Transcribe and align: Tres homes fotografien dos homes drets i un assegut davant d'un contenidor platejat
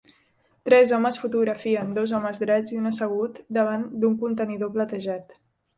Tres 0.69 0.93
homes 0.97 1.19
fotografien 1.25 1.93
dos 1.99 2.15
homes 2.21 2.41
drets 2.47 2.75
i 2.77 2.81
un 2.85 2.93
assegut 2.93 3.39
davant 3.59 3.89
d'un 4.03 4.21
contenidor 4.25 4.79
platejat 4.81 5.43